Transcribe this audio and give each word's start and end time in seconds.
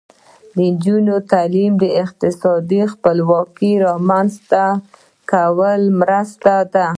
د 0.55 0.57
نجونو 0.71 1.15
تعلیم 1.31 1.71
د 1.83 1.85
اقتصادي 2.03 2.81
خپلواکۍ 2.93 3.71
رامنځته 3.85 4.63
کولو 5.31 5.91
مرسته 5.99 6.53
ده. 6.73 6.87